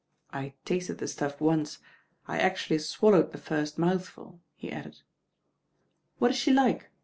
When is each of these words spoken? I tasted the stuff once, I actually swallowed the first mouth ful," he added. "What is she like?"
I 0.33 0.53
tasted 0.65 0.97
the 0.97 1.07
stuff 1.07 1.39
once, 1.39 1.77
I 2.27 2.39
actually 2.39 2.79
swallowed 2.79 3.31
the 3.33 3.37
first 3.37 3.77
mouth 3.77 4.07
ful," 4.09 4.39
he 4.55 4.71
added. 4.71 5.01
"What 6.17 6.31
is 6.31 6.37
she 6.37 6.51
like?" 6.51 6.89